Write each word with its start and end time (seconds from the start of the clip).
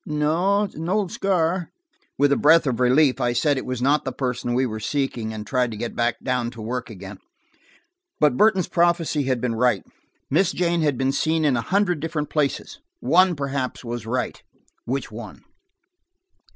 "No, 0.03 0.61
an 0.63 0.89
old 0.89 1.11
scar." 1.11 1.69
With 2.17 2.31
a 2.31 2.35
breath 2.35 2.65
of 2.65 2.79
relief 2.79 3.21
I 3.21 3.33
said 3.33 3.55
it 3.59 3.67
was 3.67 3.83
not 3.83 4.03
the 4.03 4.11
person 4.11 4.55
we 4.55 4.65
were 4.65 4.79
seeking 4.79 5.31
and 5.31 5.45
tried 5.45 5.69
to 5.69 5.77
get 5.77 5.95
down 6.23 6.49
to 6.49 6.59
work 6.59 6.89
again. 6.89 7.19
But 8.19 8.35
Burton's 8.35 8.67
prophecy 8.67 9.25
had 9.25 9.39
been 9.39 9.53
right. 9.53 9.83
Miss 10.27 10.53
Jane 10.53 10.81
had 10.81 10.97
been 10.97 11.11
seen 11.11 11.45
in 11.45 11.55
a 11.55 11.61
hundred 11.61 11.99
different 11.99 12.31
places: 12.31 12.79
one 12.99 13.35
perhaps 13.35 13.85
was 13.85 14.07
right; 14.07 14.41
which 14.85 15.11
one 15.11 15.43